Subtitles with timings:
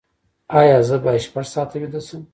[0.59, 2.21] ایا زه باید شپږ ساعته ویده شم؟